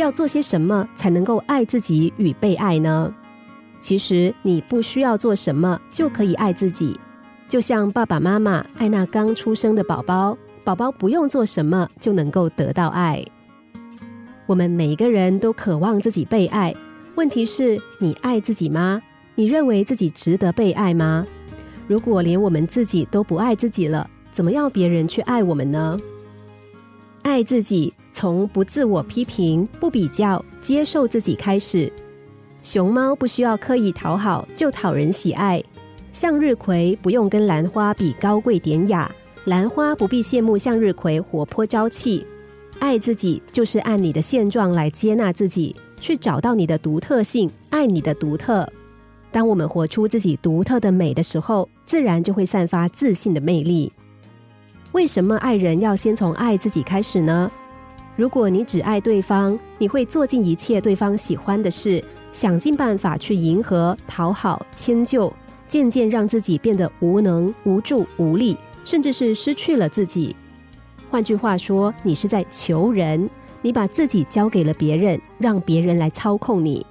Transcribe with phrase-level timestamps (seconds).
[0.00, 3.14] 要做些什么才能够爱自己与被爱呢？
[3.80, 6.98] 其实你不需要做什么就可以爱自己，
[7.48, 13.24] 就像爸爸妈妈爱那刚出生的宝宝，宝宝不用做什么就能够得到爱。
[14.46, 16.74] 我们每一个人都渴望自己被爱，
[17.14, 19.00] 问题是你爱自己吗？
[19.34, 21.26] 你认为自己值得被爱吗？
[21.86, 25.98] 如果连我们自己都不爱自己了，怎么要别人去爱我们呢？
[27.22, 31.92] 爱自己，从不自我批评、不比较、接受自己开始。
[32.62, 35.62] 熊猫不需要刻意讨好就讨人喜爱，
[36.12, 39.10] 向日葵不用跟兰花比高贵典雅，
[39.44, 42.26] 兰花不必羡慕向日葵活泼朝气。
[42.78, 48.66] 爱自己就是按你的现状来接纳自己，去找到你的独特性，爱你的独特。
[49.30, 53.92] 当我们活出自己独特的美的时候，自然就会散发自信的魅力。
[54.92, 57.48] 为什么爱人要先从爱自己开始呢？
[58.16, 62.02] 如果你只爱对方，你会做尽一切对方喜欢的事，
[62.32, 65.32] 想尽办法去迎合、讨好、迁就，
[65.68, 70.34] 渐渐让自己变得无能、无助、无力，甚至是失去了自己。
[71.08, 73.30] 换句话说，你是在求人，
[73.62, 76.84] 你把自己交给了别人，让别人来操控你。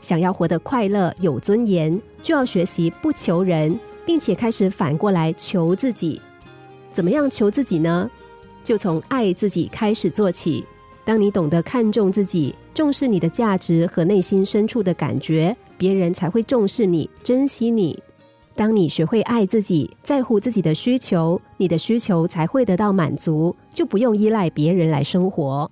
[0.00, 6.22] 想要活得快乐、有尊严，就要学习不求人，并且开始反过来求自己。
[6.94, 8.08] 怎么样求自己呢？
[8.62, 10.64] 就从爱自己开始做起。
[11.04, 18.00] 当你懂得看重自己，重视你的价值和内心深处的感觉，别人才会重视你、珍惜你。
[18.54, 25.68] 当你学会爱自己，在乎自己的需求，你的需求才会得到满足，就不用依赖别人来生活。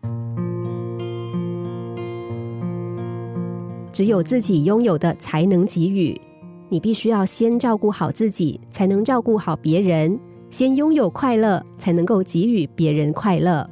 [3.92, 6.20] 只有自己拥有的才能给予，
[6.68, 10.18] 你必须要先照顾好自己，才能照顾好别人；
[10.52, 13.66] 先拥有快乐，才能够给予别人快乐。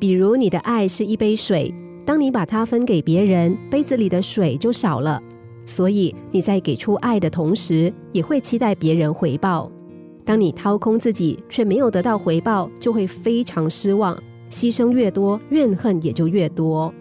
[0.00, 1.72] 比如，你的爱是一杯水，
[2.04, 5.22] 当你把它分给别人，杯子里的水就少了。
[5.64, 9.70] 所以你在给出爱的同时，也会期待别人回报。
[10.24, 14.20] 当你掏空自己却没有得到回报，就会非常失望。
[14.50, 16.92] 牺牲越多，怨恨也就越多。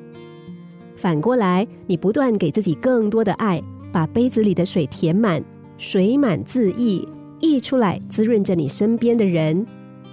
[0.95, 3.59] 反过来，你不断给自己更多的爱，
[3.91, 5.43] 把杯子里的水填满，
[5.79, 7.07] 水满自溢，
[7.43, 9.67] 溢出来滋润着你身边的人，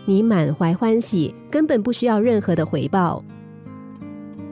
[0.04, 3.22] 你满怀欢喜，根本不需要任何的回报。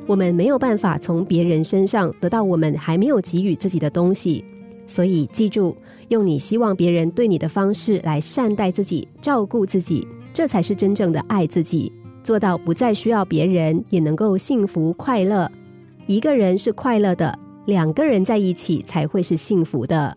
[0.06, 4.44] 我们没有办法从别人身上得到我们还没有给予自己的东西，
[4.86, 11.92] 所以记住，用你希望别人对你的方式来善待自己、照顾自己，这才是真正的爱自己。
[12.22, 15.50] 做到不再需要别人，也能够幸福快乐。
[16.06, 17.36] 一个人是快乐的，
[17.66, 20.16] 两个人在一起才会是幸福的。